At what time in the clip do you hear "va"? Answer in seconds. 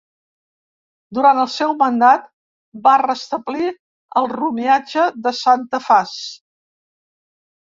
2.87-2.95